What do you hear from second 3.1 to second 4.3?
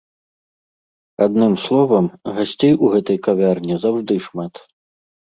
кавярні заўжды